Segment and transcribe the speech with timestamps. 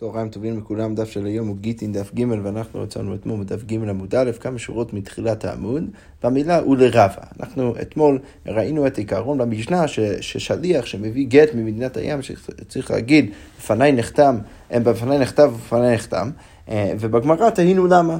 [0.00, 3.88] צהריים טובים לכולם, דף של היום הוא גיטין דף ג' ואנחנו רצינו אתמול בדף ג'
[3.88, 5.84] עמוד א', כמה שורות מתחילת העמוד,
[6.22, 7.06] במילה ולרבה.
[7.40, 13.92] אנחנו אתמול ראינו את העיקרון במשנה ש, ששליח שמביא גט ממדינת הים, שצריך להגיד, בפניי
[13.92, 14.38] נחתם,
[14.70, 16.30] בפניי נכתב ובפניי נחתם,
[16.68, 18.18] אה, ובגמרא תהינו למה.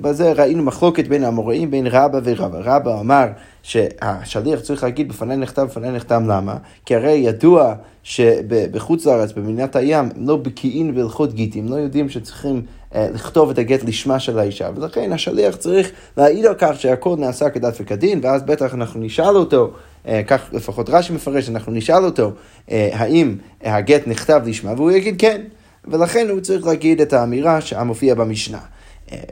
[0.00, 2.58] בזה ראינו מחלוקת בין האמוראים, בין רבא ורבא.
[2.64, 3.26] רבא אמר
[3.62, 6.56] שהשליח צריך להגיד בפניי נכתב, בפניי נחתם, למה?
[6.84, 12.62] כי הרי ידוע שבחוץ לארץ, במדינת הים, הם לא בקיאים בהלכות גיטים, לא יודעים שצריכים
[12.94, 17.50] אה, לכתוב את הגט לשמה של האישה, ולכן השליח צריך להעיד על כך שהכל נעשה
[17.50, 19.70] כדת וכדין, ואז בטח אנחנו נשאל אותו,
[20.08, 22.32] אה, כך לפחות רש"י מפרש, אנחנו נשאל אותו
[22.70, 25.42] אה, האם הגט נכתב לשמה, והוא יגיד כן.
[25.84, 28.58] ולכן הוא צריך להגיד את האמירה שמופיעה במשנה.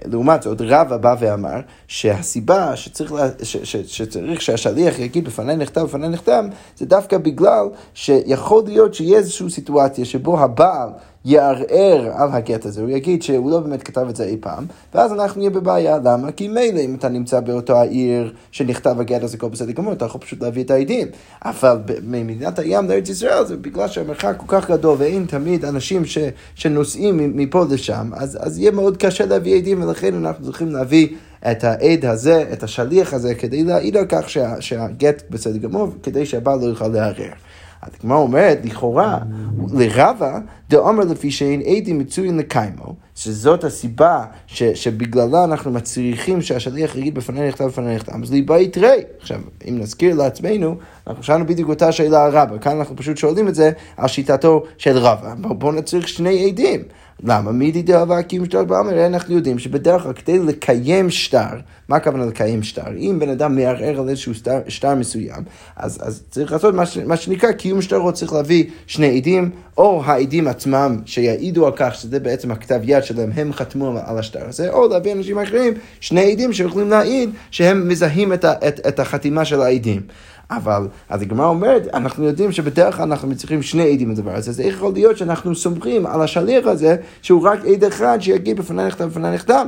[0.04, 5.80] לעומת זאת, רבא בא ואמר שהסיבה שצריך, לה, ש, ש, שצריך שהשליח יגיד בפניי נכתב,
[5.80, 10.88] בפניי נחתם, זה דווקא בגלל שיכול להיות שיהיה איזושהי סיטואציה שבו הבעל
[11.24, 15.12] יערער על הגט הזה, הוא יגיד שהוא לא באמת כתב את זה אי פעם, ואז
[15.12, 15.98] אנחנו נהיה בבעיה.
[16.04, 16.32] למה?
[16.32, 20.20] כי מילא אם אתה נמצא באותו העיר שנכתב הגט הזה כל בסדר גמור, אתה יכול
[20.20, 21.08] פשוט להביא את העדים.
[21.44, 26.18] אבל ממדינת הים לארץ ישראל זה בגלל שהמרחק כל כך גדול ואין תמיד אנשים ש,
[26.54, 31.08] שנוסעים מפה לשם, אז, אז יהיה מאוד קשה להביא עדים, ולכן אנחנו צריכים להביא
[31.50, 36.26] את העד הזה, את השליח הזה, כדי להעיד על כך שה, שהגט בסדר גמור, כדי
[36.26, 37.43] שהבעל לא יוכל לערער.
[37.84, 39.18] הגמרא אומרת, לכאורה,
[39.72, 40.38] לרבה,
[40.70, 47.48] דאמר לפי שאין עדים מצוין לקיימו, שזאת הסיבה ש, שבגללה אנחנו מצריכים שהשליח יגיד בפני
[47.48, 49.02] נכתב בפני נכתב, אז ליבה יתרי.
[49.20, 53.48] עכשיו, אם נזכיר לעצמנו, אנחנו שאלנו בדיוק אותה שאלה על רבה, כאן אנחנו פשוט שואלים
[53.48, 55.34] את זה על שיטתו של רבה.
[55.34, 56.80] בואו נצריך שני עדים.
[57.22, 57.52] למה?
[57.52, 59.06] מי דאבה קיום שטר בעמר?
[59.06, 62.96] אנחנו יודעים שבדרך כלל כדי לקיים שטר, מה הכוונה לקיים שטר?
[62.98, 65.42] אם בן אדם מערער על איזשהו שטר, שטר מסוים,
[65.76, 70.48] אז, אז צריך לעשות מה, מה שנקרא קיום שטר, צריך להביא שני עדים, או העדים
[70.48, 74.88] עצמם שיעידו על כך שזה בעצם הכתב יד שלהם, הם חתמו על השטר הזה, או
[74.88, 79.62] להביא אנשים אחרים, שני עדים שיכולים להעיד שהם מזהים את, ה, את, את החתימה של
[79.62, 80.00] העדים.
[80.50, 84.60] אבל, אז הגמרא אומרת, אנחנו יודעים שבדרך כלל אנחנו צריכים שני עדים לדבר הזה, אז
[84.60, 89.04] איך יכול להיות שאנחנו סומכים על השליח הזה, שהוא רק עד אחד שיגיד בפני נכתב
[89.04, 89.66] בפני נכתב?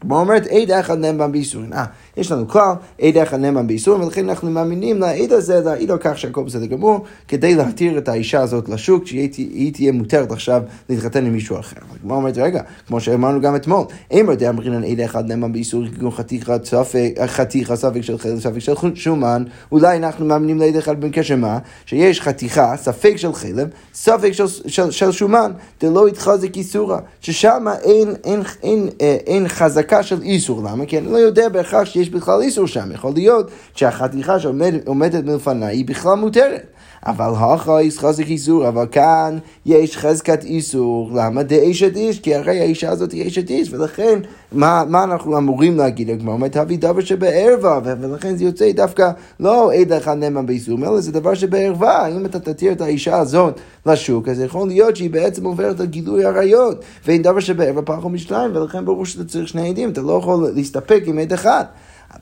[0.00, 1.72] כמו אומרת, עד אחד נאמן בייסורים.
[1.72, 1.84] אה,
[2.16, 6.18] יש לנו כלל, עד אחד נאמן בייסורים, ולכן אנחנו מאמינים לעד הזה, להעיד על כך
[6.18, 11.32] שהכל בסדר גמור, כדי להתיר את האישה הזאת לשוק, שהיא תהיה מותרת עכשיו להתחתן עם
[11.32, 11.76] מישהו אחר.
[12.02, 13.84] כמו אומרת, רגע, כמו שאמרנו גם אתמול,
[14.20, 19.96] אמר דאמרינן עד אחד נאמן בייסור, כגון חתיכה ספק של חלק, ספק של שומן, אולי
[19.96, 21.58] אנחנו מאמינים לעד אחד בקשר מה?
[21.86, 28.08] שיש חתיכה, ספק של חלב, ספק של, של, של שומן, דלא יתחזק איסורה, ששם אין,
[28.08, 30.86] אין, אין, אין, אה, אין חזקה של איסור, למה?
[30.86, 35.84] כי אני לא יודע בהכרח שיש בכלל איסור שם, יכול להיות שהחתיכה שעומדת מלפניי היא
[35.84, 36.66] בכלל מותרת.
[37.06, 41.10] אבל הכי חזק איסור, אבל כאן יש חזקת איסור.
[41.14, 41.42] למה?
[41.42, 44.20] דאשת איש, כי הרי האישה הזאת היא אשת איש, ולכן
[44.52, 46.10] מה, מה אנחנו אמורים להגיד?
[46.10, 51.00] הגמרא אומרת, תביא דבר שבערווה, ולכן זה יוצא דווקא לא עד אחד נאמן באיסור, אלא
[51.00, 52.06] זה דבר שבערווה.
[52.06, 56.24] אם אתה תתיר את האישה הזאת לשוק, אז יכול להיות שהיא בעצם עוברת על גילוי
[56.24, 60.48] עריות, ואין דבר שבערווה פחות משניים, ולכן ברור שאתה צריך שני עדים, אתה לא יכול
[60.54, 61.64] להסתפק עם עד אחד.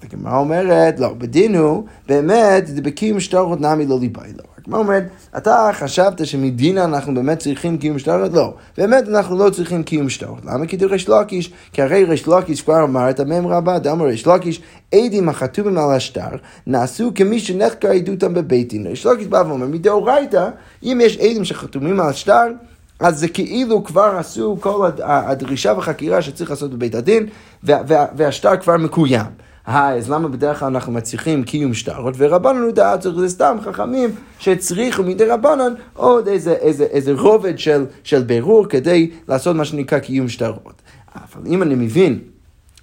[0.03, 4.44] הגמרא אומרת, לא, בדין הוא, באמת, זה בקיום שטרות נמי לא ליבאי לו.
[4.59, 5.04] הגמרא אומרת,
[5.37, 8.32] אתה חשבת שמדינה אנחנו באמת צריכים קיום שטרות?
[8.32, 8.54] לא.
[8.78, 10.44] באמת אנחנו לא צריכים קיום שטרות.
[10.44, 10.66] למה?
[10.66, 14.60] כי ריש לקיש, כי הרי ריש לקיש כבר אמר את המם רבה, דאמר ריש לקיש,
[14.94, 18.87] עדים החתומים על השטר, נעשו כמי שנחקר עדותם בבית דין.
[18.87, 20.48] ריש לקיש בא ואומר, מדאורייתא,
[20.82, 22.47] אם יש עדים שחתומים על השטר,
[23.00, 27.27] אז זה כאילו כבר עשו כל הדרישה והחקירה שצריך לעשות בבית הדין,
[27.62, 29.47] והשטר כבר מקוים.
[29.69, 35.25] אז למה בדרך כלל אנחנו מצליחים קיום שטרות, ורבנן דעת זה סתם חכמים שהצריכו מדי
[35.25, 40.83] רבנן עוד איזה, איזה, איזה רובד של, של בירור כדי לעשות מה שנקרא קיום שטרות.
[41.15, 42.19] אבל אם אני מבין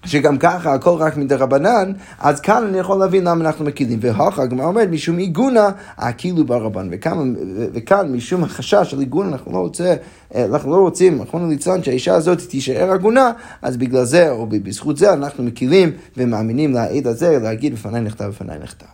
[0.06, 4.00] שגם ככה הכל רק מדי רבנן, אז כאן אני יכול להבין למה אנחנו מקילים.
[4.02, 6.88] והוכא, הגמרא אומרת, משום עיגונה, הכאילו ברבן.
[6.92, 7.34] וכאן,
[7.74, 9.96] וכאן, משום החשש של עיגון, אנחנו לא, רוצה,
[10.36, 13.32] אנחנו לא רוצים, אנחנו לצלן שהאישה הזאת תישאר עגונה,
[13.62, 18.60] אז בגלל זה, או בזכות זה, אנחנו מקילים ומאמינים לעד הזה, להגיד בפניי נכתב, בפניי
[18.60, 18.86] נכתב.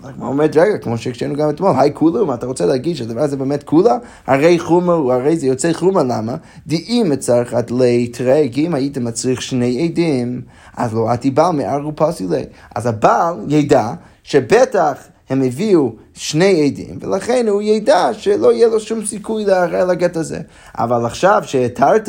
[0.00, 3.20] אבל הגמרא אומרת, רגע, כמו שהקשינו גם אתמול, היי כולה, מה אתה רוצה להגיד שהדבר
[3.20, 3.96] הזה באמת כולה?
[4.26, 6.36] הרי חומה, הרי זה יוצא חומה, למה?
[6.66, 10.42] דאם מצרכת לי, תראה, כי אם היית מצריך שני עדים,
[10.76, 12.44] אז לא עתי בעל מער ופסילי.
[12.74, 13.92] אז הבעל ידע
[14.22, 14.98] שבטח
[15.30, 20.40] הם הביאו שני עדים, ולכן הוא ידע שלא יהיה לו שום סיכוי לערער לגט הזה.
[20.78, 22.08] אבל עכשיו שהתרת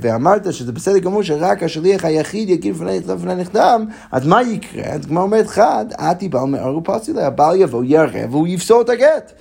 [0.00, 2.74] ואמרת שזה בסדר גמור שרק השליח היחיד יגיד
[3.08, 3.80] לפני נכתב,
[4.12, 4.84] אז מה יקרה?
[4.84, 9.32] אז כמו אומרת חד, עתי בעל מער ופסילי, הבעל יבוא, יערב והוא יפסול את הגט.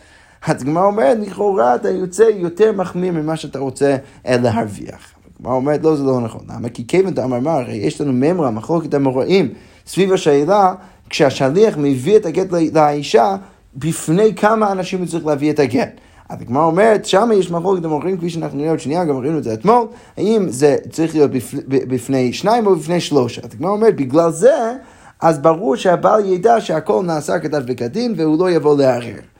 [0.47, 3.95] אז הגמרא אומרת, לכאורה אתה יוצא יותר מחמיר ממה שאתה רוצה
[4.25, 5.13] להרוויח.
[5.39, 6.41] הגמרא אומרת, לא, זה לא נכון.
[6.49, 6.69] למה?
[6.69, 9.49] כי כיוון דאמר מה, הרי יש לנו ממרה, מחלוקת המוראים,
[9.87, 10.73] סביב השאלה,
[11.09, 13.35] כשהשליח מביא את הגט לאישה,
[13.75, 15.89] בפני כמה אנשים הוא צריך להביא את הגט.
[16.29, 19.43] אז הגמרא אומרת, שם יש מחלוקת המוכרים, כפי שאנחנו נראה עוד שנייה, גם ראינו את
[19.43, 19.87] זה אתמול,
[20.17, 21.31] האם זה צריך להיות
[21.67, 23.41] בפני שניים או בפני שלושה.
[23.43, 24.73] אז הגמרא אומרת, בגלל זה,
[25.21, 29.34] אז ברור שהבעל ידע שהכל נעשה כדת וכדין, והוא לא יבוא לערער.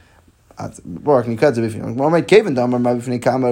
[0.57, 1.93] אז בואו רק נקרא את זה בפנים.
[1.93, 3.47] כמו אומר, כיוון דאמר מה בפני כמה,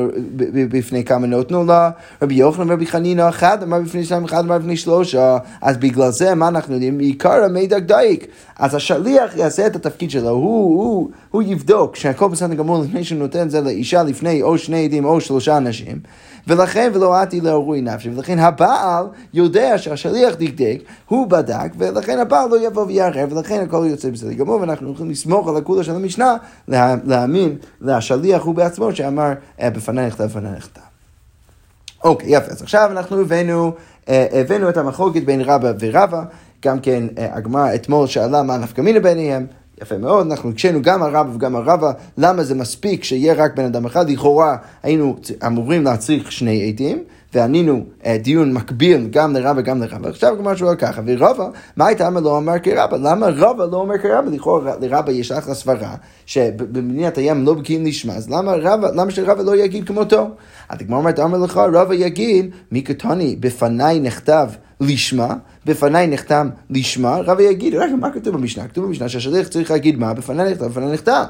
[0.69, 1.91] בפני כמה נותנו לה,
[2.21, 6.35] רבי יוחנן ורבי חנינא אחד אמר בפני שניים, אחד אמר בפני שלושה, אז בגלל זה
[6.35, 6.99] מה אנחנו יודעים?
[6.99, 8.27] עיקר המידע דייק.
[8.59, 13.19] אז השליח יעשה את התפקיד שלו, הוא, הוא, הוא יבדוק שהכל בסדר גמור לפני שהוא
[13.19, 15.99] נותן את זה לאישה לפני או שני עדים או שלושה אנשים.
[16.47, 22.67] ולכן ולא עתי לאורוי נפשי, ולכן הבעל יודע שהשליח דקדק, הוא בדק, ולכן הבעל לא
[22.67, 26.37] יבוא ויערער, ולכן הכל יוצא בסדר גמור, ואנחנו יכולים לסמוך על הכולה של המשנה,
[27.03, 30.81] להאמין לשליח הוא בעצמו שאמר אה, בפניי נכתב בפניי נכתב.
[32.03, 33.71] אוקיי, יפה, אז עכשיו אנחנו הבאנו,
[34.09, 36.23] אה, הבאנו את המחלוקת בין רבא ורבא,
[36.65, 39.45] גם כן אה, הגמרא אתמול שאלה מה נפקא מינה ביניהם.
[39.81, 43.55] יפה מאוד, אנחנו הקשינו גם על רבא וגם על רבא, למה זה מספיק שיהיה רק
[43.55, 44.09] בן אדם אחד?
[44.09, 45.15] לכאורה היינו
[45.45, 47.03] אמורים להצריך שני עדים,
[47.33, 50.09] וענינו אה, דיון מקביל גם לרבא וגם לרבא.
[50.09, 52.97] עכשיו כמו שהוא ככה, ורבא, מה הייתה אמר לא אמר כרבא?
[52.97, 54.31] למה רבא לא אומר כרבא?
[54.31, 59.43] לכאורה לרבא יש אחלה סברה, שבמדינת הים לא בקיאים לשמה, אז למה רבא, למה שרבא
[59.43, 60.27] לא יגיד כמותו?
[60.69, 64.49] אז הגמרא אומרת, אמר לך, רבא יגיד, מי קטוני, בפניי נכתב
[64.87, 65.35] לשמה,
[65.65, 68.67] בפניי נחתם לשמה, רבי יגיד, רגע, מה כתוב במשנה?
[68.67, 70.13] כתוב במשנה שהשליח צריך להגיד מה?
[70.13, 71.23] בפניי נכתב, בפניי נכתב.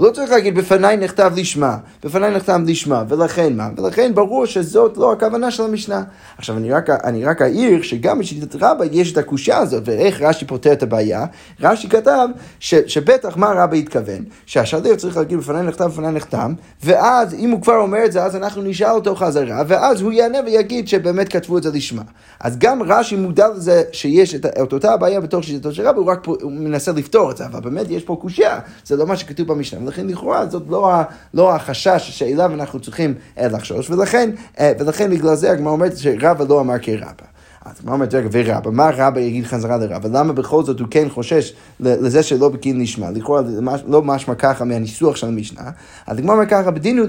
[0.00, 3.68] לא צריך להגיד בפניי נכתב לשמה, בפניי נכתב לשמה, ולכן מה?
[3.76, 6.02] ולכן ברור שזאת לא הכוונה של המשנה.
[6.38, 10.44] עכשיו אני רק, אני רק אעיר שגם בשיטת רבא יש את הקושייה הזאת, ואיך רש"י
[10.46, 11.26] פותר את הבעיה.
[11.60, 12.28] רש"י כתב
[12.60, 16.52] ש, שבטח מה רבא התכוון, שהשליח צריך להגיד בפניי נכתב, בפניי נחתם,
[16.84, 20.38] ואז אם הוא כבר אומר את זה, אז אנחנו נשאל אותו חזרה, ואז הוא יענה
[20.46, 22.02] ויגיד שבאמת כתבו את זה לשמה.
[22.40, 26.06] אז גם רש"י מודע לזה שיש את, את אותה הבעיה בתוך שיטתו של רבא, הוא
[26.06, 29.16] רק פה, הוא מנסה לפתור את זה, אבל באמת יש פה קושייה, זה לא מה
[29.16, 29.83] שכתוב במשנה.
[29.84, 30.92] ולכן לכאורה זאת לא,
[31.34, 36.44] לא החשש שאליו אנחנו צריכים אה, לחשוש, ולכן, אה, ולכן בגלל זה הגמרא אומרת שרבא
[36.48, 37.24] לא אמר כרבא.
[37.64, 40.08] אז הגמרא אומרת, רגע, ורבא, מה רבא יגיד חזרה לרבא?
[40.12, 43.10] למה בכל זאת הוא כן חושש לזה שלא בקין נשמע?
[43.10, 43.42] לכאורה
[43.86, 45.70] לא משמע ככה מהניסוח של המשנה.
[46.06, 47.02] אז הגמרא אומרת ככה, בדינו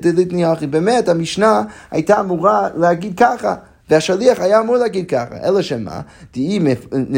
[0.00, 3.54] דליתני אחי, באמת המשנה הייתה אמורה להגיד ככה.
[3.90, 6.00] והשליח היה אמור להגיד ככה, אלא שמה,
[6.30, 6.60] תהי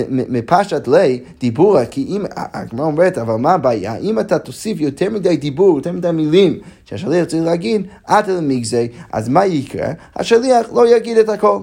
[0.08, 3.96] מפשט לי דיבורה, כי אם, הגמרא אומרת, אבל מה הבעיה?
[3.96, 8.88] אם אתה תוסיף יותר מדי דיבור, יותר מדי מילים, שהשליח צריך להגיד, את אל מגזי,
[9.12, 9.88] אז מה יקרה?
[10.16, 11.58] השליח לא יגיד את הכל.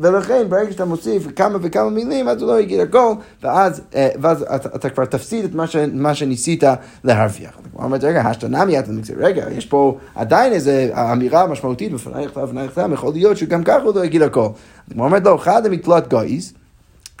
[0.00, 4.42] ולכן ברגע שאתה מוסיף כמה וכמה מילים, אז הוא לא יגיד הכל, ואז, אה, ואז
[4.42, 6.64] אתה, אתה כבר תפסיד את מה, ש, מה שניסית
[7.04, 7.58] להרוויח.
[7.72, 10.70] הוא אומר, רגע, השתנה אתה מגזיר, רגע, יש פה עדיין איזו
[11.12, 14.40] אמירה משמעותית בפנייך ובפנייך תם, יכול להיות שגם ככה הוא לא יגיד הכל.
[14.40, 16.52] הוא אומר, לא, אחד המקלט גויז,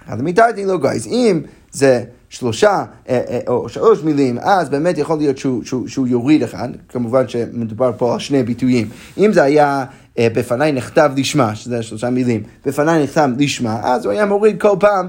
[0.06, 1.06] אחד המתרתי לא גויז.
[1.06, 1.40] אם
[1.72, 6.42] זה שלושה אה, אה, או שלוש מילים, אז באמת יכול להיות שהוא, שהוא, שהוא יוריד
[6.42, 8.88] אחד, כמובן שמדובר פה על שני ביטויים.
[9.18, 9.84] אם זה היה
[10.18, 14.76] אה, בפניי נכתב לשמה, שזה שלושה מילים, בפניי נכתב לשמה, אז הוא היה מוריד כל
[14.80, 15.08] פעם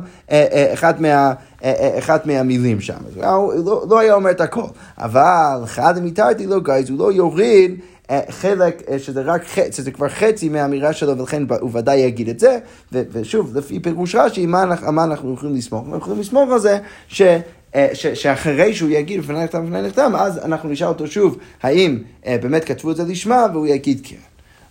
[0.73, 1.33] אחת מה...
[1.99, 2.97] אחת מהמילים שם.
[3.15, 4.67] הוא לא, לא היה אומר את הכל.
[4.97, 7.79] אבל אחד המיתרתי לו גייז, הוא לא יוריד
[8.29, 12.59] חלק שזה רק חצי, שזה כבר חצי מהאמירה שלו, ולכן הוא ודאי יגיד את זה.
[12.91, 15.83] ושוב, לפי פירוש רש"י, מה, מה אנחנו יכולים לסמוך?
[15.83, 17.21] אנחנו יכולים לסמוך על זה ש...
[17.93, 22.63] ש, שאחרי שהוא יגיד בפני נכתב בפני נכתב, אז אנחנו נשאל אותו שוב, האם באמת
[22.63, 24.28] כתבו את זה לשמה, והוא יגיד כן.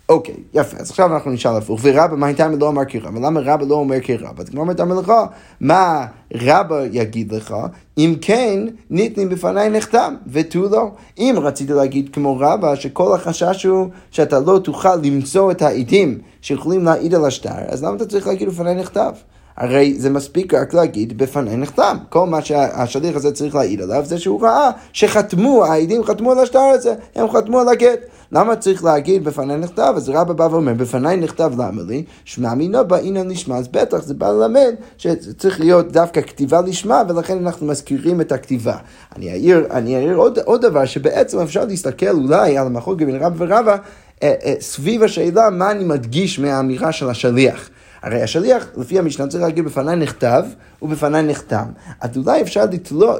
[0.09, 3.21] אוקיי, יפה, אז עכשיו אנחנו נשאל הפוך, ורבא, מה הייתה לא אמר כרבא?
[3.21, 4.43] למה רבא לא אומר כרבא?
[4.43, 5.27] אז כמו אומרת המלאכה,
[5.61, 7.55] מה רבא יגיד לך,
[7.99, 8.61] אם כן,
[8.91, 10.91] ניתנים בפניי נחתם, ותו לא.
[11.19, 16.85] אם רצית להגיד כמו רבא, שכל החשש הוא שאתה לא תוכל למצוא את העדים שיכולים
[16.85, 19.13] להעיד על השטר, אז למה אתה צריך להגיד בפניי נכתב?
[19.59, 21.97] הרי זה מספיק רק להגיד בפני נחתם.
[22.09, 26.59] כל מה שהשליח הזה צריך להעיד עליו זה שהוא ראה שחתמו, העדים חתמו על השטר
[26.59, 28.01] הזה, הם חתמו על הגט.
[28.33, 29.93] למה צריך להגיד בפני נכתב?
[29.97, 32.05] אז רבא בא ואומר, בפני נכתב למה לי?
[32.25, 37.39] שמע מינו באינן לשמה, אז בטח זה בא ללמד שצריך להיות דווקא כתיבה לשמה, ולכן
[37.39, 38.77] אנחנו מזכירים את הכתיבה.
[39.17, 43.35] אני אעיר, אני אעיר עוד, עוד דבר, שבעצם אפשר להסתכל אולי על המחלוקת בין רבא
[43.39, 43.77] ורבא,
[44.23, 47.71] אה, אה, סביב השאלה מה אני מדגיש מהאמירה של השליח.
[48.03, 50.45] הרי השליח, לפי המשנה, צריך להגיד בפניי נכתב
[50.83, 51.65] ובפניי נחתם.
[52.01, 52.65] אז אולי אפשר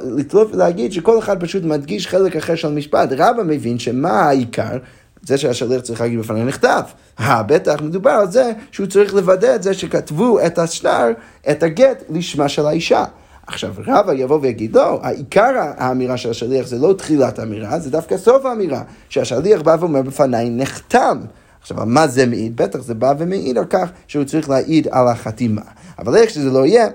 [0.03, 3.09] לתלוף ולהגיד שכל אחד פשוט מדגיש חלק אחר של המשפט.
[3.17, 4.77] רבא מבין שמה העיקר?
[5.23, 6.81] זה שהשליח צריך להגיד בפניי נכתב.
[7.19, 11.07] בטח מדובר על זה שהוא צריך לוודא את זה שכתבו את השטר,
[11.51, 13.05] את הגט, לשמה של האישה.
[13.47, 18.17] עכשיו רבא יבוא ויגיד, לא, העיקר האמירה של השליח זה לא תחילת האמירה, זה דווקא
[18.17, 21.19] סוף האמירה, שהשליח בא ואומר בפניי נחתם.
[21.61, 22.57] עכשיו, מה זה מעיד?
[22.57, 25.61] בטח זה בא ומעיד על כך שהוא צריך להעיד על החתימה.
[25.99, 26.87] אבל איך שזה לא יהיה,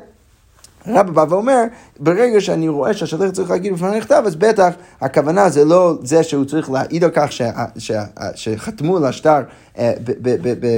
[0.87, 1.63] רבא בא ואומר,
[2.01, 6.45] ברגע שאני רואה שהשליח צריך להגיד בפני נכתב, אז בטח הכוונה זה לא זה שהוא
[6.45, 7.43] צריך להעיד על כך ש,
[7.79, 7.93] ש,
[8.35, 9.41] שחתמו על השטר
[9.79, 9.93] אה,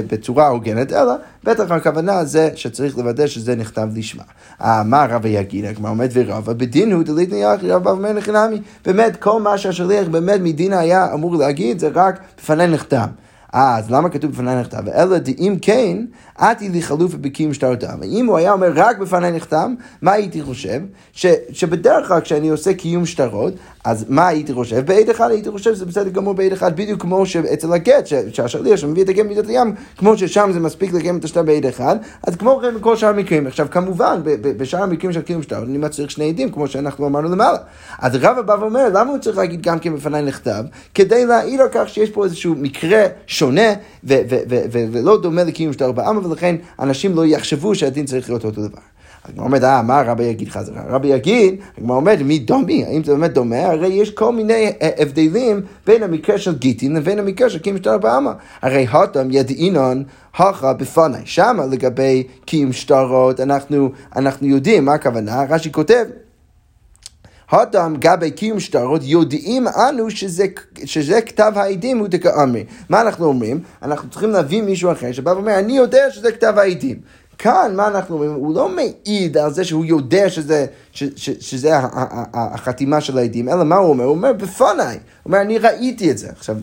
[0.07, 1.13] בצורה הוגנת, אלא
[1.43, 4.23] בטח הכוונה זה שצריך לוודא שזה נכתב לשמה.
[4.61, 5.65] אה, מה רבא יגיד?
[5.65, 8.61] הגמרא עומד ורבא, בדין הוא דלית ניחי, רבא אומר לחינמי.
[8.85, 13.07] באמת, כל מה שהשליח באמת מדין היה אמור להגיד, זה רק בפני נכתב.
[13.53, 14.89] אז למה כתוב בפניי נכתב?
[14.89, 15.97] אלא דאם כן,
[16.37, 18.03] עתי לי חלופה בקיום שטרותם.
[18.03, 20.81] אם הוא היה אומר רק בפניי נחתם, מה הייתי חושב?
[21.13, 23.53] ש, שבדרך כלל כשאני עושה קיום שטרות,
[23.87, 24.85] אז מה הייתי חושב?
[24.85, 29.03] בעד אחד הייתי חושב שזה בסדר גמור בעד אחד, בדיוק כמו שאצל הגט, שהשליח שמביא
[29.03, 32.59] את הגט מידת הים, כמו ששם זה מספיק לקיים את השטר בעד אחד, אז כמו
[32.61, 33.47] כן בכל שאר המקרים.
[33.47, 37.57] עכשיו כמובן, בשאר המקרים של קיום שטרות, אני צריך שני עדים, כמו שאנחנו אמרנו למעלה.
[37.99, 40.63] אז רבא בא ואומר, למה הוא צריך להגיד גם כן בפניי נכתב?
[40.93, 46.55] כדי להעיד על כך שיש פה איזשהו מקרה שונה ולא דומה לקיום שטר בעם, ולכן
[46.79, 48.79] אנשים לא יחשבו שהדין צריך להיות אותו דבר.
[49.25, 50.81] הגמרא אומרת, אה, מה רבי יגיד חזרה?
[50.87, 52.85] רבי יגיד, הגמרא אומרת, מי דומי?
[52.85, 53.65] האם זה באמת דומה?
[53.65, 57.97] הרי יש כל מיני אה, הבדלים בין המקרה של גיטין לבין המקרה של קיום שטר
[57.97, 58.33] בעמה.
[58.61, 60.03] הרי הותם ידעינון
[60.35, 61.17] הכה בפני.
[61.25, 66.05] שמה לגבי קיום שטרות, אנחנו, אנחנו יודעים מה הכוונה, רש"י כותב.
[67.51, 70.45] הודם גבי קיום שטרות, יודעים אנו שזה,
[70.85, 72.65] שזה כתב העדים הוא דקאמרי.
[72.89, 73.59] מה אנחנו אומרים?
[73.81, 76.99] אנחנו צריכים להביא מישהו אחר שבא ואומר, אני יודע שזה כתב העדים.
[77.37, 78.31] כאן, מה אנחנו אומרים?
[78.31, 81.71] הוא לא מעיד על זה שהוא יודע שזה, ש, ש, שזה
[82.33, 84.03] החתימה של העדים, אלא מה הוא אומר?
[84.03, 84.95] הוא אומר, בפניי.
[84.95, 86.29] הוא אומר, אני ראיתי את זה.
[86.29, 86.55] עכשיו,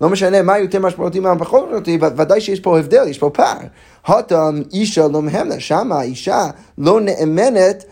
[0.00, 3.58] לא משנה מה יותר משמעותי מה פחות משמעותי, ודאי שיש פה הבדל, יש פה פער.
[4.06, 6.46] הותם אישה לא מהמנה, שמה האישה
[6.78, 7.84] לא נאמנת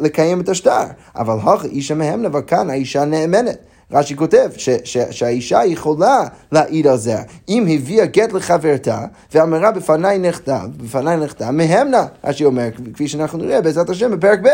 [0.00, 0.84] לקיים את השטר.
[1.16, 3.58] אבל הכה אישה מהמנה, וכאן האישה נאמנת.
[3.92, 7.16] רש"י כותב ש, ש, שהאישה יכולה להעיד על זה.
[7.48, 9.00] אם הביאה גט לחברתה
[9.32, 14.48] ואמרה בפניי נכתב, בפניי נכתב, מהמנה, רש"י אומר, כפי שאנחנו נראה בעזרת השם בפרק ב'.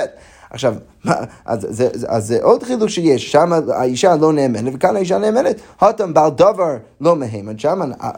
[0.51, 0.75] עכשיו,
[1.45, 5.57] אז, זה, אז זה עוד חילוק שיש, שם האישה לא נאמנת וכאן האישה נאמנת.
[5.81, 7.59] הותם בעל דבר לא מהימן,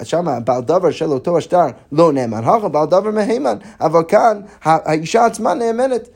[0.03, 5.27] שם, בעל דבר של אותו השטר לא נאמן, הכה בעל דבר מהימן, אבל כאן האישה
[5.27, 6.09] עצמה נאמנת.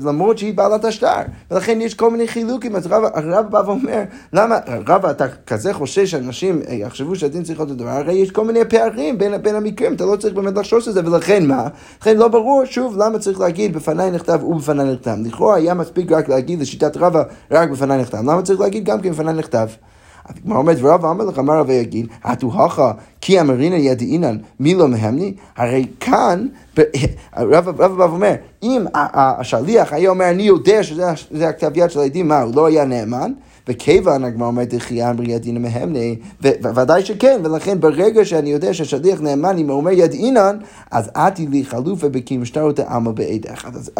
[0.00, 1.08] למרות שהיא בעלת השטר.
[1.50, 6.10] ולכן יש כל מיני חילוקים, אז רב, הרב בא ואומר, למה, רב, אתה כזה חושש
[6.10, 9.94] שאנשים אה, יחשבו שהדין צריך להיות הדבר, הרי יש כל מיני פערים בין, בין המקרים,
[9.94, 11.68] אתה לא צריך באמת לחשוש את זה, ולכן מה?
[12.00, 15.16] לכן לא ברור, שוב, למה צריך להגיד בפניי נכתב ובפניי נכתב.
[15.24, 18.18] לכאורה היה מספיק רק להגיד לשיטת רבא, רק בפניי נכתב.
[18.18, 19.68] למה צריך להגיד גם כן בפניי נכתב?
[20.28, 22.06] הגמרא אומרת, ורב אמר לך, מה רב יגיד?
[22.22, 25.34] עטו הכה כי אמרינן ידעינן מי לא מהמני?
[25.56, 26.46] הרי כאן,
[27.36, 32.42] רב בא ואומר, אם השליח היה אומר, אני יודע שזה הכתב יד של העדים, מה,
[32.42, 33.32] הוא לא היה נאמן?
[33.68, 39.58] וכיוון הגמרא אומרת דחייה אמרי ידינא מהמני, ודאי שכן, ולכן ברגע שאני יודע שהשליח נאמן,
[39.58, 40.58] אם הוא אומר ידעינן,
[40.90, 43.76] אז עתי לי חלופה בקימשטרות העלמא בעד אחד.
[43.76, 43.90] אז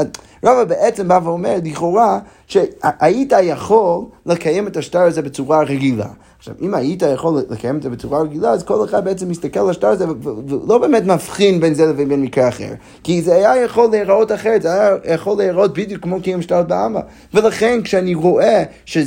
[0.45, 6.09] רבא בעצם בא ואומר, לכאורה, שהיית יכול לקיים את השטר הזה בצורה רגילה.
[6.45, 9.71] עכשיו, אם היית יכול לקיים את זה בצורה רגילה, אז כל אחד בעצם מסתכל על
[9.71, 10.05] השטר הזה
[10.49, 12.73] ולא באמת מבחין בין זה לבין מקרה אחר.
[13.03, 17.01] כי זה היה יכול להיראות אחרת, זה היה יכול להיראות בדיוק כמו קיום שטר בעמה.
[17.35, 18.63] ולכן כשאני רואה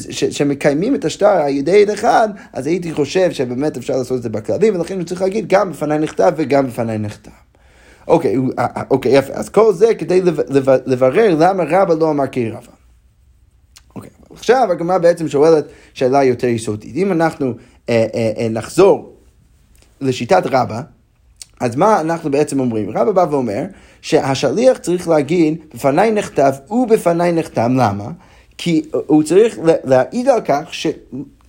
[0.10, 4.30] שמקיימים את השטר על ידי עד אחד, אז הייתי חושב שבאמת אפשר לעשות את זה
[4.30, 7.32] בכללים, ולכן הוא צריך להגיד גם בפניי נכתב וגם בפניי נכתב.
[8.08, 9.34] אוקיי, אה, אה, אוקיי, יפה.
[9.34, 10.22] אז כל זה כדי
[10.86, 12.77] לברר למה רבא לא אמר כרבא.
[14.38, 16.96] עכשיו הגמרא בעצם שואלת שאלה יותר יסודית.
[16.96, 17.54] אם אנחנו
[17.90, 19.14] אה, אה, אה, נחזור
[20.02, 20.82] לשיטת רבא,
[21.60, 22.90] אז מה אנחנו בעצם אומרים?
[22.90, 23.64] רבא בא ואומר
[24.02, 28.10] שהשליח צריך להגיד בפניי נכתב ובפניי נחתם, למה?
[28.58, 30.88] כי הוא צריך להעיד על כך ש,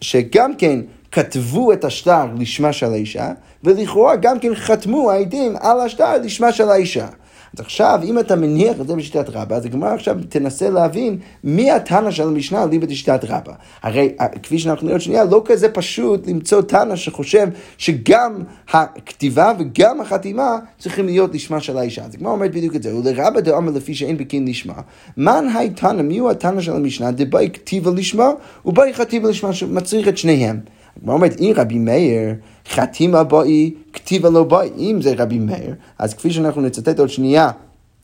[0.00, 0.80] שגם כן
[1.12, 3.32] כתבו את השטר לשמה של האישה,
[3.64, 7.06] ולכאורה גם כן חתמו העדים על השטר לשמה של האישה.
[7.54, 11.70] אז עכשיו, אם אתה מניח את זה בשיטת רבא, אז הגמרא עכשיו תנסה להבין מי
[11.70, 13.52] התנא של המשנה ליבא דשיטת רבא.
[13.82, 14.12] הרי
[14.42, 20.58] כפי שאנחנו נראה עוד שנייה, לא כזה פשוט למצוא תנא שחושב שגם הכתיבה וגם החתימה
[20.78, 22.04] צריכים להיות לשמה של האישה.
[22.04, 24.80] אז הגמרא אומרת בדיוק את זה, ולרבא דאמר לפי שאין בקין לשמה.
[25.16, 27.10] מן היי תנא, מי הוא התנא של המשנה?
[27.10, 28.30] דבאי כתיבה לשמה
[28.64, 30.60] ובאי חתיבה לשמה, שמצריך את שניהם.
[31.02, 32.34] הגמרא אומרת, אם רבי מאיר
[32.68, 37.50] חתימה בואי, כתיבה לא בואי, אם זה רבי מאיר, אז כפי שאנחנו נצטט עוד שנייה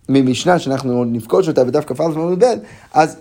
[0.08, 2.54] ממשנה שאנחנו נפגוש אותה בדף כ"א עמוד ב',
[2.94, 3.16] אז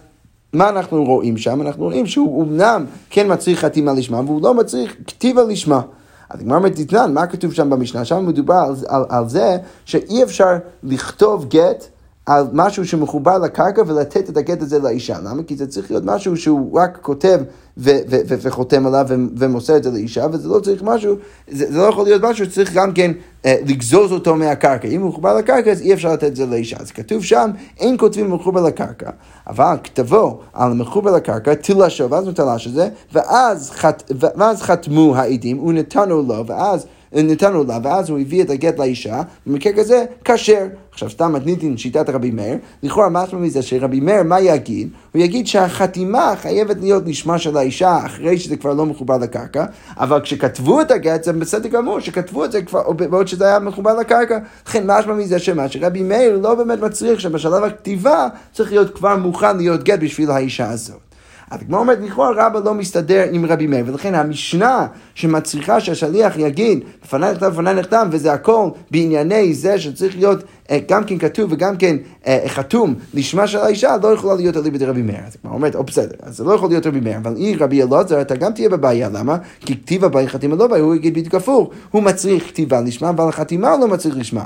[0.53, 1.61] מה אנחנו רואים שם?
[1.61, 5.81] אנחנו רואים שהוא אמנם כן מצריך חתימה לשמה, והוא לא מצריך כתיבה לשמה.
[6.29, 8.05] אז הגמרא מתתנן, מה כתוב שם במשנה?
[8.05, 11.85] שם מדובר על, על, על זה שאי אפשר לכתוב גט
[12.25, 15.17] על משהו שמחובר לקרקע ולתת את הגט הזה לאישה.
[15.23, 15.43] למה?
[15.43, 17.39] כי זה צריך להיות משהו שהוא רק כותב
[17.77, 21.15] ו- ו- ו- וחותם עליו ו- ומוסר את זה לאישה, וזה לא צריך משהו,
[21.51, 23.11] זה, זה לא יכול להיות משהו שצריך גם כן
[23.45, 24.87] אה, לגזוז אותו מהקרקע.
[24.87, 26.77] אם הוא מחובר לקרקע, אז אי אפשר לתת את זה לאישה.
[26.79, 29.09] אז כתוב שם, אין כותבים מחובר לקרקע,
[29.47, 35.15] אבל כתבו על מחובר לקרקע, תלשו, ואז הוא תלש את זה, ואז, חת, ואז חתמו
[35.15, 36.85] העדים, ונתנו לו, ואז...
[37.13, 40.65] נתנו לה, ואז הוא הביא את הגט לאישה, במקרה כזה, כשר.
[40.91, 44.89] עכשיו, סתם מתניתין שיטת רבי מאיר, לכאורה משמע מזה שרבי מאיר, מה יגיד?
[45.13, 49.65] הוא יגיד שהחתימה חייבת להיות נשמע של האישה אחרי שזה כבר לא מחובר לקרקע,
[49.97, 53.93] אבל כשכתבו את הגט זה בסדר גמור, שכתבו את זה כבר, בעוד שזה היה מחובר
[53.99, 54.37] לקרקע.
[54.67, 59.57] לכן משמע מזה שמה, שרבי מאיר לא באמת מצריך שבשלב הכתיבה צריך להיות כבר מוכן
[59.57, 61.12] להיות גט בשביל האישה הזאת.
[61.51, 66.79] אז הגמרא אומרת, לכאורה רבא לא מסתדר עם רבי מאיר, ולכן המשנה שמצריכה שהשליח יגיד,
[67.03, 71.77] בפניי נכתב, בפניי נחתם, וזה הכל בענייני זה שצריך להיות אה, גם כן כתוב וגם
[71.77, 71.97] כן
[72.27, 75.19] אה, חתום לשמה של האישה, לא יכולה להיות אליבא דרבי מאיר.
[75.27, 77.83] אז הגמרא אומרת, או בסדר, אז זה לא יכול להיות רבי מאיר, אבל אם רבי
[77.83, 79.37] אלעזר, אתה גם תהיה בבעיה, למה?
[79.59, 83.29] כי כתיבה באי חתימה לא באי, הוא יגיד בדיוק הפוך, הוא מצריך כתיבה לשמה, אבל
[83.29, 84.43] החתימה לא מצריך לשמה.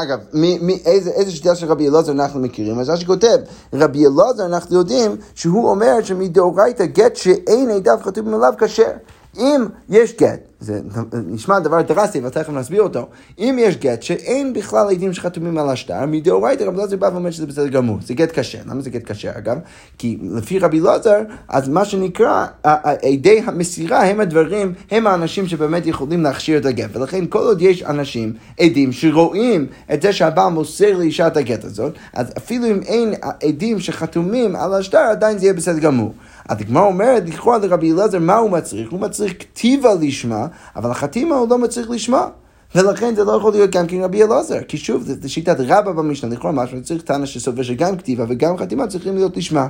[0.00, 2.78] אגב, מי, מי, איזה, איזה שיטה של רבי אלעזר אנחנו מכירים?
[2.78, 3.38] אז רש"י כותב,
[3.72, 8.90] רבי אלעזר אנחנו יודעים שהוא אומר שמדאורייתא גט שאין עדיו חתומים עליו כשר.
[9.36, 10.80] אם יש גט, זה
[11.26, 13.08] נשמע דבר דרסטי, אבל תכף נסביר אותו,
[13.38, 17.46] אם יש גט שאין בכלל עדים שחתומים על השטר, מדאורייתא רבי אלעזר בא ואומר שזה
[17.46, 18.58] בסדר גמור, זה גט קשה.
[18.66, 19.58] למה זה גט קשה אגב?
[19.98, 21.18] כי לפי רבי אלעזר,
[21.48, 27.24] אז מה שנקרא, עדי המסירה הם הדברים, הם האנשים שבאמת יכולים להכשיר את הגט, ולכן
[27.28, 32.26] כל עוד יש אנשים, עדים, שרואים את זה שהבעל מוסר לאישה את הגט הזאת, אז
[32.38, 36.12] אפילו אם אין עדים שחתומים על השטר, עדיין זה יהיה בסדר גמור.
[36.48, 38.90] אז הגמרא אומרת, לכאורה לרבי אלעזר, מה הוא מצריך?
[38.90, 42.26] הוא מצריך כתיבה לשמה, אבל החתימה הוא לא מצריך לשמה.
[42.74, 46.34] ולכן זה לא יכול להיות גם כן רבי אלעזר, כי שוב, זה שיטת רבא במשנה,
[46.34, 49.68] לכאורה משהו צריך טענה שסובר שגם כתיבה וגם חתימה צריכים להיות לשמה.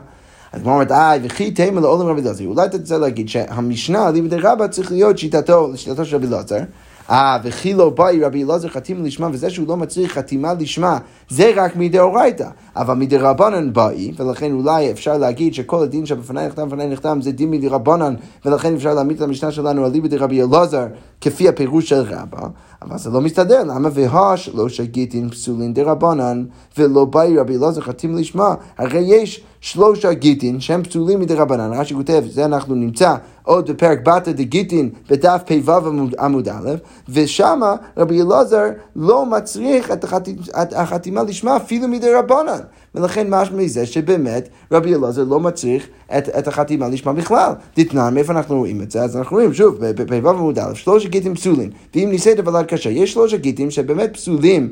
[0.53, 2.45] אז כמו אומרת, אה, וכי תימא לעולם רבי אלעזר.
[2.45, 6.61] אולי אתה רוצה להגיד שהמשנה, לימדי רבא, צריך להיות שיטתו, שיטתו של רבי אלעזר.
[7.11, 11.53] אה, וכי לא באי רבי אלעזר חתימה לשמה, וזה שהוא לא מצריך חתימה לשמה, זה
[11.57, 12.49] רק מדאורייתא.
[12.77, 17.51] אבל מדרבנן באי, ולכן אולי אפשר להגיד שכל הדין שבפניי נחתם ובפניי נחתם זה דין
[17.51, 20.87] מדרבנן, ולכן אפשר להעמיד את המשנה שלנו על ליבי דרבי אלעזר
[21.21, 22.49] כפי הפירוש של רבא,
[22.83, 26.45] אבל זה לא מסתדר, למה והא שלושה גיטין פסולין דרבנן,
[26.79, 32.23] ולא באי רבי אלעזר חתים לשמה, הרי יש שלושה גיטין שהם פסולים מדרבנן, רש"י כותב,
[32.31, 35.73] זה אנחנו נמצא עוד בפרק בתא דגיטין בדף פ"ו
[36.19, 36.71] עמוד א',
[37.09, 38.65] ושמה רבי אלעזר
[38.97, 42.61] לא מצריך את, החתימה לשמה אפילו מדרבנן.
[42.95, 45.87] ולכן משמע מזה שבאמת רבי אלעזר לא מצריך
[46.19, 47.53] את, את החתימה לשמה בכלל.
[47.77, 49.03] דתנן, מאיפה אנחנו רואים את זה?
[49.03, 53.13] אז אנחנו רואים שוב, בפ"ו עמוד א', שלושה גיטים פסולים, ואם ניסית ולד קשה, יש
[53.13, 54.71] שלושה גיטים שבאמת פסולים.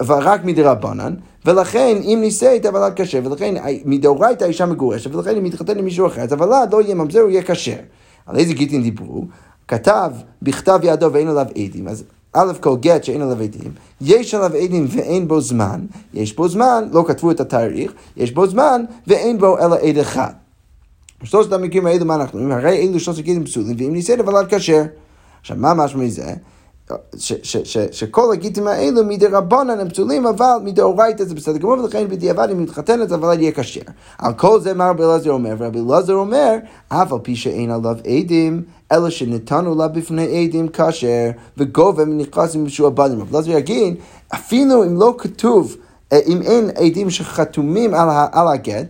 [0.00, 3.54] אבל רק מדרבנן, ולכן אם נישאת הוולד כשר, ולכן
[3.84, 7.30] מדאורייתא האישה מגורשת, ולכן אם מתחתן עם מישהו אחר, אז הוולד לא יהיה ממזר, הוא
[7.30, 7.76] יהיה כשר.
[8.26, 9.24] על איזה גיטין דיברו?
[9.68, 14.56] כתב בכתב ידו ואין עליו עדים, אז א' כל גט שאין עליו עדים, יש עליו
[14.56, 15.80] עדים ואין בו זמן,
[16.14, 20.32] יש בו זמן, לא כתבו את התאריך, יש בו זמן ואין בו אלא עד אחד.
[21.22, 22.58] שלושת המקרים האלו מה אנחנו אומרים?
[22.58, 24.82] הרי אלו שלושת גיטים פסולים, ואם נישאת הוולד כשר.
[25.40, 26.34] עכשיו מה משמע מזה?
[27.92, 32.62] שכל הגיטים האלו מדי רבנן הם פסולים, אבל מדאורייתא זה בסדר גמור, ולכן בדיעבד אם
[32.62, 33.80] מתחתנת אבל יהיה כשר.
[34.18, 36.56] על כל זה מה רבי אלעזר אומר, ורבי אלעזר אומר,
[36.88, 42.64] אף על פי שאין עליו עדים, אלא שנתנו לה בפני עדים כשר, וגובה מנכנס עם
[42.64, 43.20] משועבדים.
[43.20, 43.94] רבי אלעזר יגיד,
[44.34, 45.76] אפילו אם לא כתוב,
[46.12, 47.94] אה, אם אין עדים שחתומים
[48.32, 48.86] על הגט,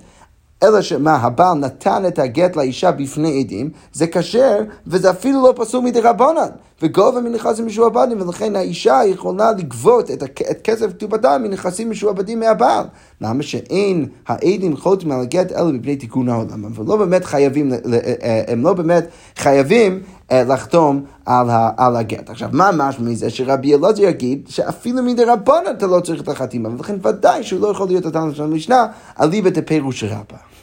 [0.62, 5.84] אלא שמה, הבעל נתן את הגט לאישה בפני עדים, זה כשר, וזה אפילו לא פסול
[5.84, 6.48] מדי רבנן.
[6.84, 12.84] וגובה מנכסים משועבדים, ולכן האישה יכולה לגבות את, את כסף כתובתה מנכסים משועבדים מהבעל.
[13.20, 17.78] למה שאין העדים חותמים על הגט אלא מפני תיקון העולם, אבל לא באמת חייבים, אה,
[18.22, 22.30] אה, הם לא באמת חייבים אה, לחתום על, ה, על הגט.
[22.30, 26.68] עכשיו, מה משמע מזה שרבי אלעזר יגיד שאפילו מדי רבנן אתה לא צריך את החתימה,
[26.68, 30.53] ולכן ודאי שהוא לא יכול להיות הטענה של המשנה על ליבת הפירוש רבה.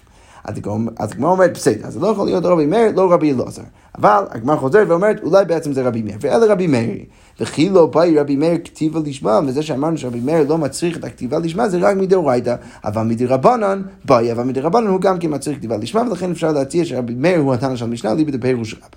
[0.45, 0.57] אז
[0.99, 3.61] הגמרא אומרת, בסדר, אז זה לא יכול להיות רבי מאיר, לא רבי אלעזר.
[3.97, 6.99] אבל הגמרא חוזרת ואומרת, אולי בעצם זה רבי מאיר, ואלה רבי מאיר.
[7.39, 11.39] וכי לא באי רבי מאיר כתיבה לשמה, וזה שאמרנו שרבי מאיר לא מצריך את הכתיבה
[11.39, 12.55] לשמה, זה רק מדאורייתא.
[12.85, 17.13] אבל מדרבנן, באי, אבל מדרבנן הוא גם כן מצריך כתיבה לשמה, ולכן אפשר להציע שרבי
[17.15, 18.87] מאיר הוא התנא של המשנה, ליבי דפירוש רבה.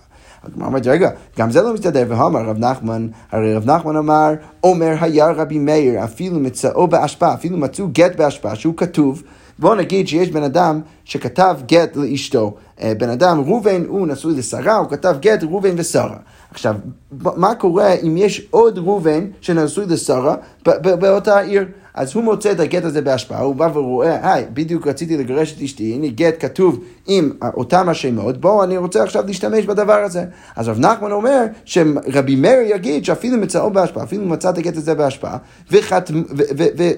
[0.44, 4.32] הגמרא אומרת, רגע, גם זה לא מסתדר, ואמר רב נחמן, הרי רב נחמן אמר,
[4.64, 9.22] אומר היה רבי מאיר, אפילו מצאו באשפה, אפילו מצאו גט באשפה, שהוא כתוב,
[9.58, 12.54] בואו נגיד שיש בן אדם שכתב גט לאשתו
[12.98, 16.16] בן אדם, ראובן הוא נשוי לשרה, הוא כתב גט ראובן ושרה.
[16.50, 16.74] עכשיו,
[17.20, 20.36] מה קורה אם יש עוד ראובן שנשוי לשרה
[20.82, 21.64] באותה עיר?
[21.94, 25.62] אז הוא מוצא את הגט הזה בהשפעה, הוא בא ורואה, היי, בדיוק רציתי לגרש את
[25.62, 30.24] אשתי, הנה גט כתוב עם אותם השמות, בואו, אני רוצה עכשיו להשתמש בדבר הזה.
[30.56, 34.94] אז רב נחמן אומר שרבי מאיר יגיד שאפילו מצאו בהשפעה, אפילו מצא את הגט הזה
[34.94, 35.36] בהשפעה,
[35.70, 36.22] וחתמו,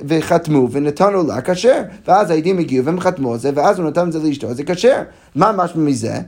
[0.09, 1.83] וחתמו ונתנו לה כשר.
[2.09, 5.03] ואז העדים הגיעו והם חתמו על זה, ואז הוא נתן את זה לאשתו, זה כשר.
[5.35, 6.21] מה משמע מזה?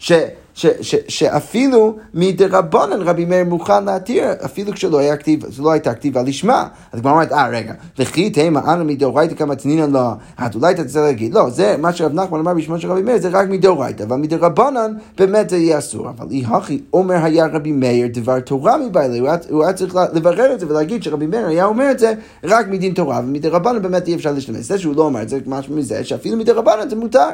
[0.00, 0.12] ש,
[0.54, 5.94] ש, ש, שאפילו מדרבנן רבי מאיר מוכן להתיר, אפילו כשלא היה כתיב, זו לא הייתה
[5.94, 6.68] כתיבה לשמה.
[6.92, 10.84] אז כבר אומרת, אה רגע, וכי תהמה אנא מדאורייתא כמה תנינן לא, אז אולי אתה
[10.84, 14.02] צריך להגיד, לא, זה מה שרב נחמן אמר בשמו של רבי מאיר, זה רק מדאורייתא,
[14.02, 16.08] אבל מדרבנן באמת זה יהיה אסור.
[16.08, 19.18] אבל אי הכי אומר היה רבי מאיר דבר תורה מבעלי,
[19.50, 22.12] הוא היה צריך לברר את זה ולהגיד שרבי מאיר היה אומר את זה
[22.44, 24.56] רק מדין תורה, ומדרבנן באמת אי אפשר להשתמש.
[24.56, 27.28] זה שהוא לא אומר את זה, משהו מזה, שאפילו מדרבנן זה מותר.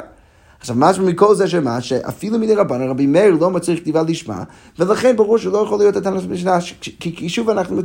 [0.59, 4.43] עכשיו, משהו מכל זה שמה, שאפילו מדי רבן, רבי מאיר לא מצריך כתיבה לשמה,
[4.79, 6.57] ולכן ברור שלא יכול להיות התנא במשנה,
[6.99, 7.81] כי שוב אנחנו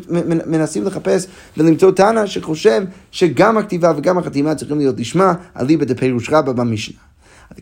[0.47, 6.53] מנסים לחפש ולמצוא תנא שחושב שגם הכתיבה וגם החתימה צריכים להיות לשמה, אליבא דפירוש רבא
[6.53, 6.99] במשנה.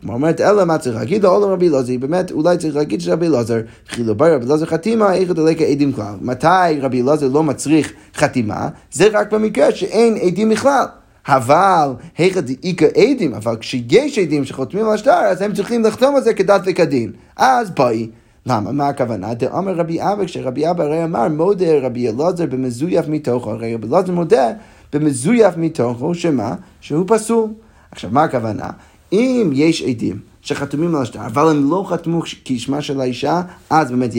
[0.01, 3.61] כמו אומרת, אלא מה צריך להגיד לו, רבי אלעזר, באמת אולי צריך להגיד שרבי אלעזר,
[3.99, 6.15] לא בא רבי אלעזר חתימה, איך דלקה עדים כלל.
[6.21, 8.69] מתי רבי אלעזר לא מצריך חתימה?
[8.93, 10.85] זה רק במקרה שאין עדים בכלל.
[11.29, 16.23] אבל היכא דאיכא עדים, אבל כשיש עדים שחותמים על השטר, אז הם צריכים לחתום על
[16.23, 17.13] זה כדת וכדין.
[17.37, 18.11] אז בואי.
[18.47, 18.73] למה?
[18.73, 19.35] מה הכוונה?
[19.35, 24.13] דאמר רבי אבא, כשרבי אבא הרי אמר, מודה רבי אלעזר במזויף מתוכו, הרי רבי אלעזר
[24.13, 24.49] מודה
[24.93, 26.55] במזויף מתוכו, שמה?
[26.81, 27.51] שהוא פסול.
[27.91, 28.71] עכשיו, מה הכוונה?
[29.13, 34.11] אם יש עדים שחתומים על השטר, אבל הם לא חתמו כשמה של האישה, אז באמת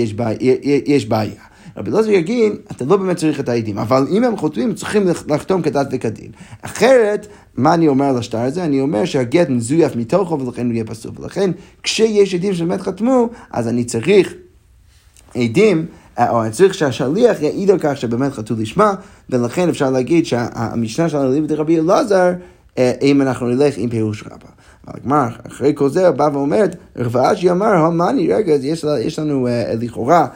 [0.85, 1.41] יש בעיה.
[1.71, 1.77] יש.
[1.77, 5.61] רבי אלעזר יגיד, אתה לא באמת צריך את העדים, אבל אם הם חותמים, צריכים לחתום
[5.61, 6.31] כדת וכדין.
[6.61, 8.63] אחרת, מה אני אומר על השטר הזה?
[8.63, 11.11] אני אומר שהגט מזויף מתוכו ולכן הוא יהיה פסול.
[11.19, 11.51] ולכן,
[11.83, 14.33] כשיש עדים שבאמת חתמו, אז אני צריך
[15.35, 15.85] עדים.
[16.29, 18.93] או אני צריך שהשליח יעיד על כך שבאמת חתו לשמה,
[19.29, 22.31] ולכן אפשר להגיד שהמשנה שלנו ליבת רבי אלעזר,
[22.77, 24.49] אה, אם אנחנו נלך עם פירוש רבה.
[24.87, 28.53] הגמר, אחרי כל זה, בא ואומרת, רבעשי אמר, המאני, רגע,
[28.99, 30.27] יש לנו אה, לכאורה אה,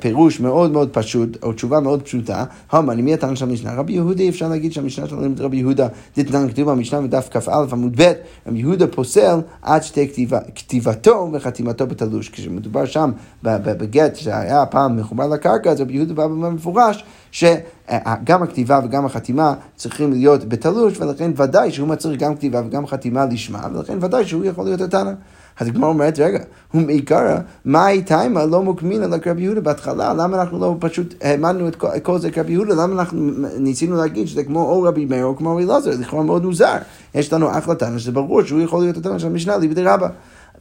[0.00, 3.74] פירוש מאוד מאוד פשוט, או תשובה מאוד פשוטה, המאני, מי הטען של המשנה?
[3.74, 8.02] רבי יהודה, אפשר להגיד שהמשנה של רבי יהודה, זה תנן כתוב במשנה בדף כ"א עמוד
[8.02, 8.12] ב',
[8.46, 10.06] רבי יהודה פוסל עד שתהיה
[10.54, 12.28] כתיבתו וחתימתו בתלוש.
[12.28, 13.10] כשמדובר שם
[13.42, 19.54] בגט שהיה פעם מחובר לקרקע, אז רבי יהודה בא ואומר מפורש, שגם הכתיבה וגם החתימה
[19.76, 24.44] צריכים להיות בתלוש, ולכן ודאי שהוא מצריך גם כתיבה וגם חתימה לשמה, ולכן ודאי שהוא
[24.44, 25.12] יכול להיות התנא.
[25.60, 26.38] אז הגמרא אומרת, רגע,
[26.72, 32.02] הוא מעיקרא, מאי תימא לא מוקמינא לקרבי יהודה בהתחלה, למה אנחנו לא פשוט האמנו את
[32.02, 35.52] כל, זה כרבי יהודה, למה אנחנו ניסינו להגיד שזה כמו או רבי מאיר או כמו
[35.52, 36.76] רבי אלעזר, לכאורה מאוד מוזר.
[37.14, 40.08] יש לנו אחלה תנא שזה ברור שהוא יכול להיות התנא של המשנה ליבדי רבא.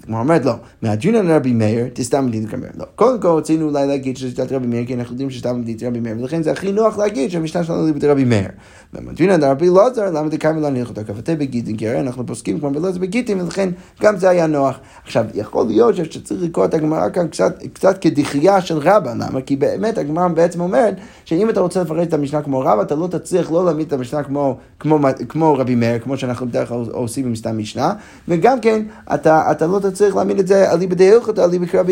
[0.10, 2.72] אומרת לא, מהג'ינן רבי מאיר, תסתם מדין רבי מאיר.
[2.78, 5.78] לא, קודם כל רצינו אולי להגיד שזה שיטת רבי מאיר, כי אנחנו יודעים שסתם מדין
[5.88, 8.48] רבי מאיר, ולכן זה הכי נוח להגיד שהמשנה שלנו ליבת רבי מאיר.
[8.94, 13.00] ומהג'ינן רבי אלעזר, למה דקאמי נלך אותה כבתי בגיטין, כי הרי אנחנו פוסקים כמו בלעזר
[13.00, 13.70] בגיטין, ולכן
[14.02, 14.80] גם זה היה נוח.
[15.04, 19.42] עכשיו, יכול להיות שצריך לקרוא את הגמרא כאן קצת, קצת כדחייה של רבא, למה?
[19.42, 23.08] כי באמת הגמרא בעצם אומרת שאם אתה רוצה לפרש את המשנה כמו רבא, אתה לא
[23.08, 27.26] תצליח לא להעמיד את המשנה כמו, כמו, כמו רבי מאיר, כמו שאנחנו בדרך כלל עושים
[27.26, 27.94] עם סתם משנה,
[28.28, 31.42] וגם כן, אתה, אתה לא תצליח להעמיד את זה אליבא דהלכתא,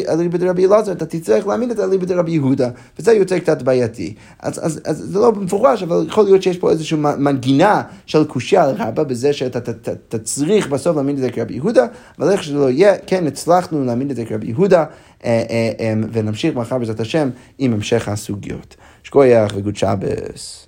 [0.09, 4.13] אליבא דרבי אלעזר, אתה תצטרך להעמיד את זה אליבא דרבי יהודה, וזה יוצא קצת בעייתי.
[4.39, 8.63] אז, אז, אז זה לא במפורש, אבל יכול להיות שיש פה איזושהי מנגינה של קושייה
[8.63, 9.71] על רבא, בזה שאתה
[10.09, 11.85] תצריך בסוף להעמיד את זה כרבי יהודה,
[12.19, 14.85] אבל איך שזה לא יהיה, כן, הצלחנו להעמיד את זה כרבי יהודה,
[15.25, 18.75] אה, אה, אה, ונמשיך מחר בעזרת השם עם המשך הסוגיות.
[19.05, 20.64] שכוייח וגוד שבס.